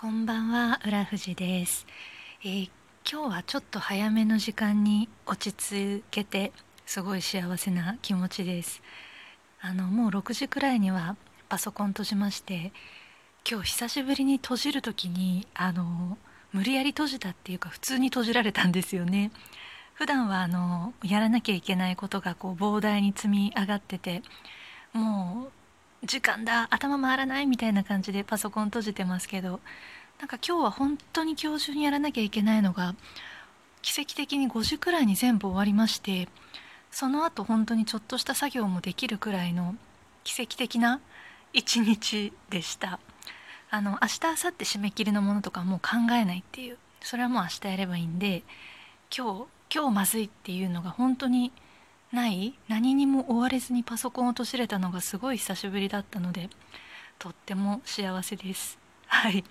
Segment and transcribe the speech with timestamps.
[0.00, 1.84] こんばんは浦富です、
[2.44, 2.70] えー、
[3.04, 6.52] 今日はちょっと早めの時間に落ち着けて
[6.86, 8.80] すごい幸せな気持ちです。
[9.60, 11.16] あのもう6時くらいには
[11.48, 12.70] パソコン閉じまして
[13.44, 16.16] 今日久しぶりに閉じる時にあの
[16.52, 19.32] 無理やり閉じたっていうか普通に閉じられたんですよね。
[19.94, 24.22] 普段はあのやらなきゃいけないことがこう膨大に積み上がってて
[24.92, 25.57] もう
[26.04, 26.68] 時間だ。
[26.70, 27.46] 頭回らない？
[27.46, 29.60] みたいな感じでパソコン閉じてますけど。
[30.18, 32.96] なんか今日は本当に今日中にやらなきゃいけないのが
[33.82, 36.28] 奇跡的に5時くらいに全部終わりまして
[36.90, 39.76] その後本当にちょっとした作業もできるくらいの
[40.24, 41.00] 奇跡的な
[41.52, 42.98] 一日でした。
[43.70, 46.78] あの明日明後日締め切りのものとかもう考えないっていう。
[47.00, 48.42] それはもう明日やればいいんで
[49.16, 51.52] 今日今日まずいっていうのが本当に
[52.12, 52.54] ない？
[52.68, 56.48] 何にも追われずにパソコンを閉じれたのがすごい久しぶりだったので
[57.18, 58.78] とっても幸せです。
[59.06, 59.44] はい。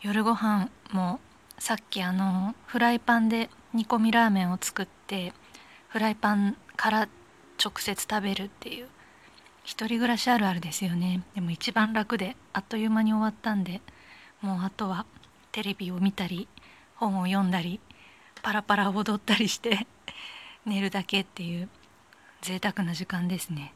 [0.00, 1.20] 夜ご飯も
[1.58, 5.32] さっきあのフライパンで煮込みラーメンを作って
[5.88, 7.08] フライパンから
[7.62, 8.86] 直接食べるっていう
[9.64, 11.22] 一人暮らしあるあるですよね。
[11.34, 13.82] でも一番楽であっという間に終わったんで
[14.40, 15.04] もうあとは
[15.52, 16.48] テレビを見たり
[16.94, 17.80] 本を読んだり
[18.40, 19.86] パラパラ踊ったりして
[20.68, 21.68] 寝るだけっていう
[22.42, 23.72] 贅沢な時間ですね。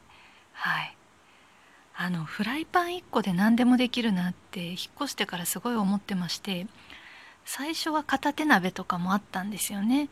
[0.53, 0.95] はい。
[1.95, 6.65] あのフライパン1個で何でもできるなって引っ越してからすごい思ってまして
[7.45, 10.09] 最初は片手鍋とかもあったんですよね。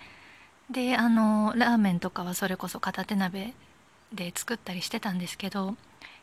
[0.69, 3.53] であのラーメンとかはそれこそ片手鍋
[4.13, 5.75] で作ったりしてたんですけど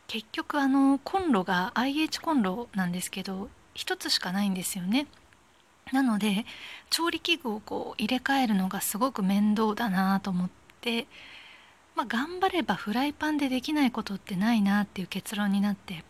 [0.07, 5.07] 結局あのコンロが IH コンロなんですけど1つしかないんですよね。
[5.93, 6.45] なので
[6.91, 10.51] 調理器具をこう入れ替えるのがすごく面倒だなと思っ
[10.81, 11.07] て、
[11.95, 16.05] まあ、頑張ればフライパンでできないことってないなっていう結論になって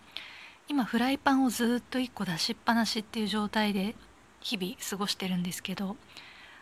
[0.69, 3.95] 今フライパンをずっと1個出しっぱなしっていう状態で
[4.41, 5.97] 日々過ごしてるんですけど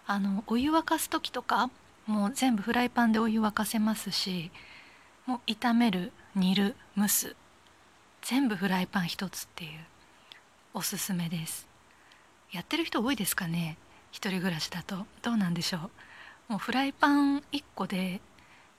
[0.07, 1.71] あのお湯沸かす時とか
[2.07, 4.51] もう全部フライパンでお湯沸かせますし
[5.27, 7.37] もう炒める煮る蒸す
[8.23, 9.71] 全部フライパン1つっていう
[10.75, 11.76] おすすめです。
[12.53, 13.77] やってる人多いですかね？
[14.13, 15.07] 一人暮らしだと。
[15.23, 15.91] どうなんでしょ
[16.49, 16.53] う？
[16.53, 18.21] もうフライパン1個で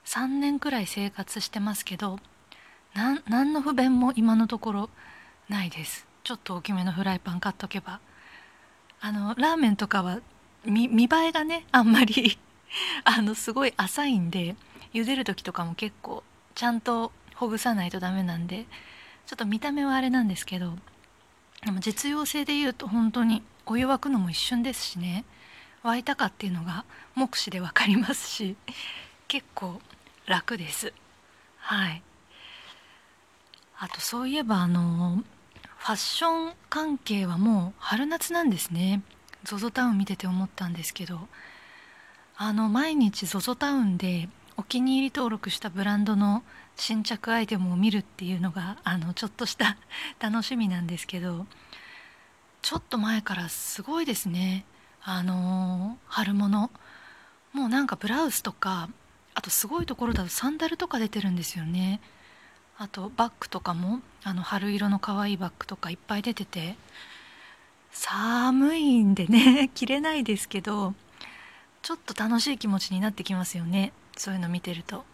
[0.05, 2.19] 3年くらい生活してますけど
[2.95, 4.89] 何の不便も今のところ
[5.49, 6.07] ないです。
[6.23, 7.99] ちょっと大きめのフライパン買っとけば。
[8.99, 10.21] あのラーメンとかは
[10.65, 12.37] 見栄えがねあんまり
[13.05, 14.55] あのすごい浅いんで
[14.93, 16.23] 茹でる時とかも結構
[16.55, 18.65] ちゃんとほぐさないとダメなんで
[19.27, 20.73] ちょっと見た目はあれなんですけど
[21.63, 25.25] でも実用性で言うと本当にお湯沸くのも一瞬ですしね。
[25.83, 26.85] 沸いたかっていうのが
[27.15, 28.57] 目視で分かりますし
[29.27, 29.81] 結構
[30.25, 30.93] 楽です。
[31.57, 32.01] はい。
[33.77, 35.23] あとそういえばあの
[35.77, 39.01] ファッション関係はもう春夏なんですね。
[39.43, 41.27] ZOZO タウン見てて思ったんですけど。
[42.39, 46.43] あの毎日 ZOZO タウンでお気に入り登録したブランドの
[46.75, 49.77] 新着アイテムを見るっていうのがあのちょっとした
[50.19, 51.45] 楽しみなんですけど。
[52.67, 54.65] ちょっと前からすごいですね。
[55.01, 56.69] あの春物。
[57.53, 58.89] もうなんかブラウスとか
[59.33, 62.01] あとすごいところだとサンダルとか出てるんですよね。
[62.77, 66.75] あとバッグとかもあの春色の可愛いバッグとかいっぱい出てて。
[67.89, 70.93] 寒いんでね 着れないですけど
[71.81, 73.93] ちょっと楽しい気持ちになってきますよね。
[74.17, 75.05] そういうの見てると。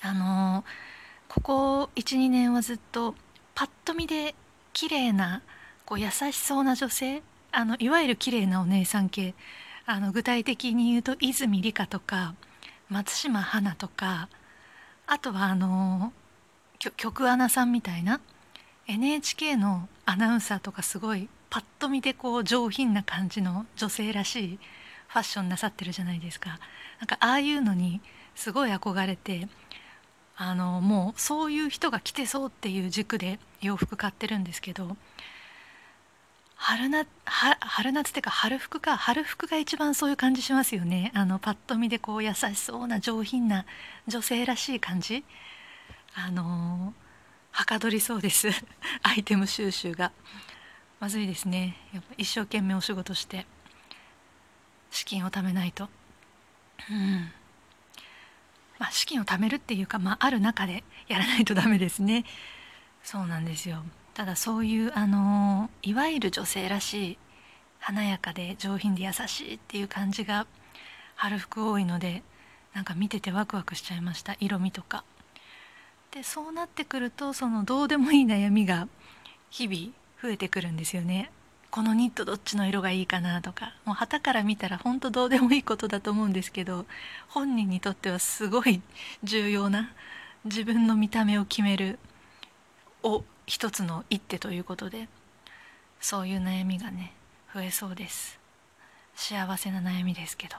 [0.00, 0.64] あの
[1.26, 3.16] ここ12年はずっと
[3.56, 4.36] パッと見で
[4.72, 5.42] 綺麗な
[5.92, 7.22] こう優しそうな女性？
[7.50, 9.34] あのいわゆる綺麗なお姉さん系。
[9.84, 12.34] あの具体的に言うと泉里香とか
[12.88, 14.30] 松島花とか。
[15.06, 16.14] あとはあの
[16.96, 18.20] 曲アナさんみたいな。
[18.86, 24.58] NHK のアナウンサーとかすごいパッと見でこう上品な感じの女性らしい
[25.08, 26.58] ファッションなさってるじゃないですか。
[27.00, 28.00] なんかああいうのに
[28.34, 29.46] すごい憧れて
[30.38, 34.96] あのもうそういう人が着てそうっていう軸で洋服買ってるんですけど
[36.64, 41.10] 春な春夏っていうか春服か春服が一番そういう感じしますよね。
[41.12, 43.66] あのパッと見でこう優しそうな上品な
[44.06, 45.24] 女性らしい感じ。
[46.14, 46.94] あの
[47.50, 48.50] はかどりそうです。
[49.02, 50.12] アイテム収集が。
[51.00, 51.76] まずいですね。
[51.92, 53.44] やっぱ一生懸命お仕事して
[54.92, 55.90] 資金を貯めないと。
[56.88, 57.32] うん。
[58.78, 62.24] まあ資金を貯めるっていうか、まあ、ある中でやらないとダメですね。
[63.02, 63.84] そうなんですよ。
[64.14, 67.18] ただそういうあのいわゆる女性らしい
[67.78, 70.46] 華やかで上品で優しいっていう感じが
[71.16, 72.22] 春服多いので
[72.74, 75.04] なんか見ててワクワクしちゃいました色味とか。
[76.10, 78.86] でそうなってくるとそのどうでもいい悩みが
[79.48, 81.30] 日々増えてくるんですよね。
[81.70, 86.84] このニットどっちの色がいいかなとかもう旗から見たら本当どうでもいいことだと思うんですけど
[87.28, 88.82] 本人にとってはすごい
[89.24, 89.90] 重要な
[90.44, 91.98] 自分の見た目を決める
[93.02, 95.08] を一つの一手ということで
[96.00, 97.12] そういう悩みがね
[97.54, 98.38] 増えそうです。
[99.14, 100.56] 幸せな悩みですけど。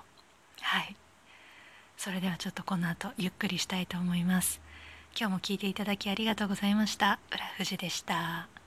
[0.62, 0.96] はい。
[1.98, 4.62] それではちょっとこの後ゆっくりしたいと思います。
[5.18, 7.20] 今日も聞いていただきありがとうございました。
[7.32, 8.63] 浦富士でした。